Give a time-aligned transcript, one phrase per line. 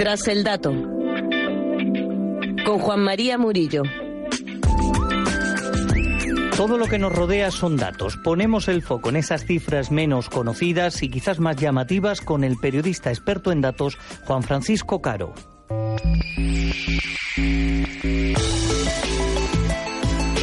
[0.00, 0.72] Tras el dato.
[2.64, 3.82] Con Juan María Murillo.
[6.56, 8.16] Todo lo que nos rodea son datos.
[8.16, 13.10] Ponemos el foco en esas cifras menos conocidas y quizás más llamativas con el periodista
[13.10, 15.34] experto en datos Juan Francisco Caro.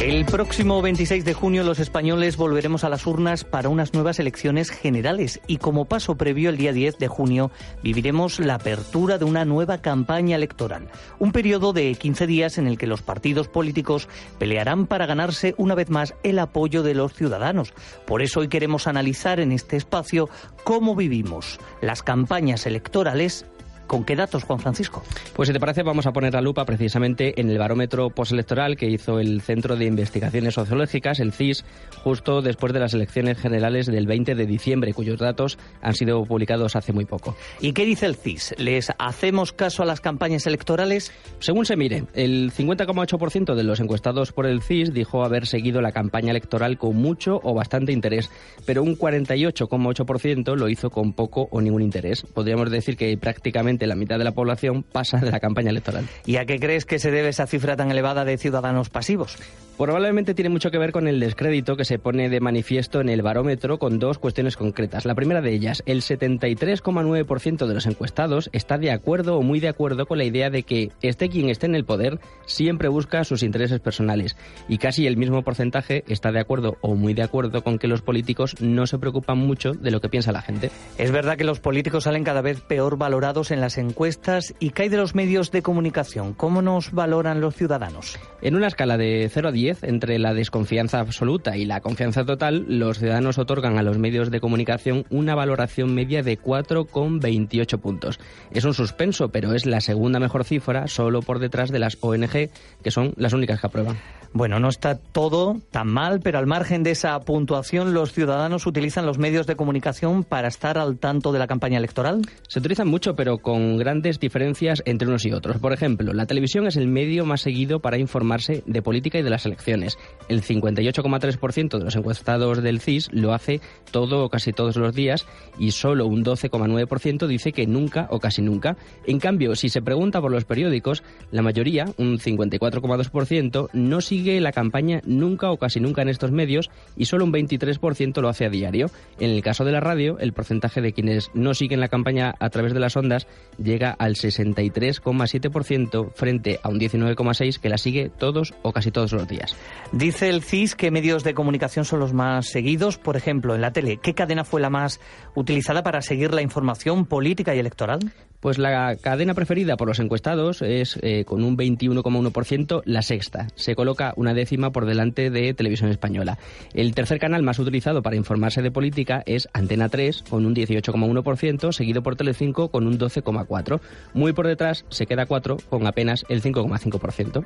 [0.00, 4.70] El próximo 26 de junio los españoles volveremos a las urnas para unas nuevas elecciones
[4.70, 7.50] generales y como paso previo el día 10 de junio
[7.82, 10.86] viviremos la apertura de una nueva campaña electoral,
[11.18, 14.08] un periodo de 15 días en el que los partidos políticos
[14.38, 17.74] pelearán para ganarse una vez más el apoyo de los ciudadanos.
[18.06, 20.30] Por eso hoy queremos analizar en este espacio
[20.62, 23.46] cómo vivimos las campañas electorales
[23.88, 25.02] ¿Con qué datos, Juan Francisco?
[25.34, 28.86] Pues si te parece, vamos a poner la lupa precisamente en el barómetro postelectoral que
[28.86, 31.64] hizo el Centro de Investigaciones Sociológicas, el CIS,
[32.04, 36.76] justo después de las elecciones generales del 20 de diciembre, cuyos datos han sido publicados
[36.76, 37.34] hace muy poco.
[37.60, 38.56] ¿Y qué dice el CIS?
[38.58, 41.10] ¿Les hacemos caso a las campañas electorales?
[41.38, 45.92] Según se mire, el 50,8% de los encuestados por el CIS dijo haber seguido la
[45.92, 48.30] campaña electoral con mucho o bastante interés,
[48.66, 52.26] pero un 48,8% lo hizo con poco o ningún interés.
[52.34, 56.06] Podríamos decir que prácticamente la mitad de la población pasa de la campaña electoral.
[56.26, 59.38] ¿Y a qué crees que se debe esa cifra tan elevada de ciudadanos pasivos?
[59.78, 63.22] Probablemente tiene mucho que ver con el descrédito que se pone de manifiesto en el
[63.22, 65.04] barómetro con dos cuestiones concretas.
[65.04, 69.68] La primera de ellas, el 73,9% de los encuestados está de acuerdo o muy de
[69.68, 73.44] acuerdo con la idea de que esté quien esté en el poder siempre busca sus
[73.44, 74.36] intereses personales
[74.68, 78.02] y casi el mismo porcentaje está de acuerdo o muy de acuerdo con que los
[78.02, 80.72] políticos no se preocupan mucho de lo que piensa la gente.
[80.98, 84.88] Es verdad que los políticos salen cada vez peor valorados en las encuestas y cae
[84.88, 86.32] de los medios de comunicación.
[86.32, 88.18] ¿Cómo nos valoran los ciudadanos?
[88.40, 92.64] En una escala de 0 a 10, entre la desconfianza absoluta y la confianza total,
[92.68, 98.20] los ciudadanos otorgan a los medios de comunicación una valoración media de 4,28 puntos.
[98.52, 102.50] Es un suspenso, pero es la segunda mejor cifra, solo por detrás de las ONG,
[102.82, 103.98] que son las únicas que aprueban.
[104.32, 109.06] Bueno, no está todo tan mal, pero al margen de esa puntuación, ¿los ciudadanos utilizan
[109.06, 112.20] los medios de comunicación para estar al tanto de la campaña electoral?
[112.46, 115.58] Se utilizan mucho, pero con grandes diferencias entre unos y otros.
[115.58, 119.30] Por ejemplo, la televisión es el medio más seguido para informarse de política y de
[119.30, 119.98] las elecciones.
[120.28, 123.60] El 58,3% de los encuestados del CIS lo hace
[123.90, 125.26] todo o casi todos los días
[125.58, 128.76] y solo un 12,9% dice que nunca o casi nunca.
[129.06, 134.52] En cambio, si se pregunta por los periódicos, la mayoría, un 54,2%, no sigue la
[134.52, 138.50] campaña nunca o casi nunca en estos medios y solo un 23% lo hace a
[138.50, 138.90] diario.
[139.18, 142.50] En el caso de la radio, el porcentaje de quienes no siguen la campaña a
[142.50, 143.26] través de las ondas
[143.58, 149.28] llega al 63,7% frente a un 19,6% que la sigue todos o casi todos los
[149.28, 149.56] días.
[149.92, 152.98] Dice el CIS que medios de comunicación son los más seguidos.
[152.98, 155.00] Por ejemplo, en la tele, ¿qué cadena fue la más
[155.34, 158.12] utilizada para seguir la información política y electoral?
[158.40, 163.48] Pues la cadena preferida por los encuestados es, eh, con un 21,1%, la sexta.
[163.56, 166.38] Se coloca una décima por delante de Televisión Española.
[166.72, 171.72] El tercer canal más utilizado para informarse de política es Antena 3, con un 18,1%,
[171.72, 173.80] seguido por Telecinco, con un 12,4%.
[174.14, 177.44] Muy por detrás se queda 4, con apenas el 5,5%.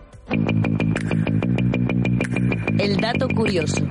[2.78, 3.86] El dato curioso.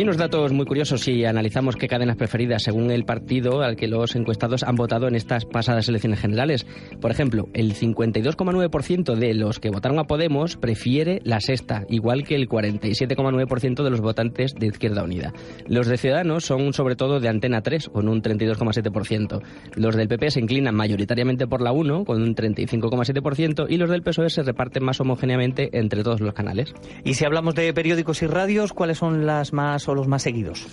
[0.00, 3.86] Hay unos datos muy curiosos si analizamos qué cadenas preferidas según el partido al que
[3.86, 6.66] los encuestados han votado en estas pasadas elecciones generales.
[7.02, 12.34] Por ejemplo, el 52,9% de los que votaron a Podemos prefiere la sexta, igual que
[12.34, 15.34] el 47,9% de los votantes de Izquierda Unida.
[15.66, 19.42] Los de Ciudadanos son sobre todo de Antena 3, con un 32,7%.
[19.74, 24.02] Los del PP se inclinan mayoritariamente por la 1, con un 35,7%, y los del
[24.02, 26.72] PSOE se reparten más homogéneamente entre todos los canales.
[27.04, 30.66] Y si hablamos de periódicos y radios, ¿cuáles son las más o los más seguidos?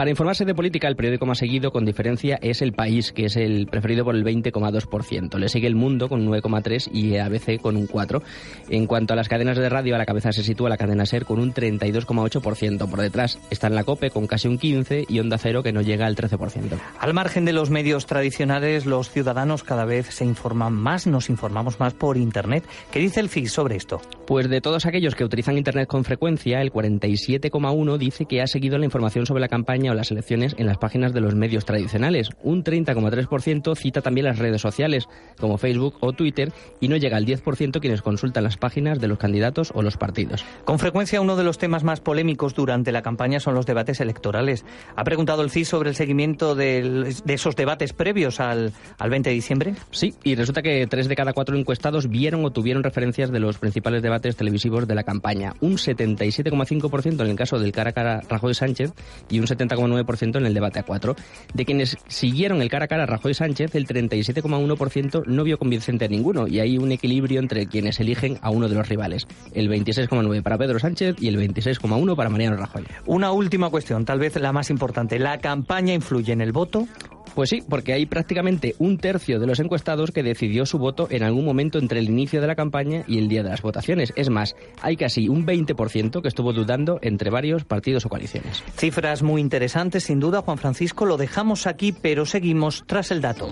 [0.00, 3.36] Para informarse de política, el periódico más seguido, con diferencia, es El País, que es
[3.36, 5.36] el preferido por el 20,2%.
[5.36, 8.22] Le sigue El Mundo con un 9,3% y ABC con un 4%.
[8.70, 11.24] En cuanto a las cadenas de radio, a la cabeza se sitúa la cadena SER
[11.24, 12.88] con un 32,8%.
[12.88, 15.82] Por detrás está en la COPE con casi un 15% y Onda Cero que no
[15.82, 16.78] llega al 13%.
[16.98, 21.80] Al margen de los medios tradicionales, los ciudadanos cada vez se informan más, nos informamos
[21.80, 22.64] más por Internet.
[22.92, 24.00] ¿Qué dice el FIS sobre esto?
[24.26, 28.59] Pues de todos aquellos que utilizan Internet con frecuencia, el 47,1% dice que ha seguido
[28.68, 32.28] la información sobre la campaña o las elecciones en las páginas de los medios tradicionales.
[32.42, 35.08] Un 30,3% cita también las redes sociales,
[35.38, 39.18] como Facebook o Twitter, y no llega al 10% quienes consultan las páginas de los
[39.18, 40.44] candidatos o los partidos.
[40.64, 44.64] Con frecuencia uno de los temas más polémicos durante la campaña son los debates electorales.
[44.96, 49.34] ¿Ha preguntado el CIS sobre el seguimiento de, esos debates previos al, al 20 de
[49.34, 49.74] diciembre?
[49.90, 53.58] Sí, y resulta que tres de cada cuatro encuestados vieron o tuvieron referencias de los
[53.58, 55.54] principales debates televisivos de la campaña.
[55.60, 58.20] Un 77,5% en el caso del cara a cara
[58.50, 58.92] Rajoy-Sánchez
[59.28, 61.16] y un 70,9% en el debate a cuatro.
[61.54, 66.48] De quienes siguieron el cara a cara Rajoy-Sánchez, el 37,1% no vio convincente a ninguno
[66.48, 69.26] y hay un equilibrio entre quienes eligen a uno de los rivales.
[69.54, 72.84] El 26,9% para Pedro Sánchez y el 26,1% para Mariano Rajoy.
[73.06, 75.18] Una última cuestión, tal vez la más importante.
[75.18, 76.86] ¿La campaña influye en el voto?
[77.34, 81.22] Pues sí, porque hay prácticamente un tercio de los encuestados que decidió su voto en
[81.22, 84.12] algún momento entre el inicio de la campaña y el día de las votaciones.
[84.16, 88.62] Es más, hay casi un 20% que estuvo dudando entre varios partidos o coaliciones.
[88.76, 91.06] Cifras muy interesantes, sin duda, Juan Francisco.
[91.06, 93.48] Lo dejamos aquí, pero seguimos tras el dato.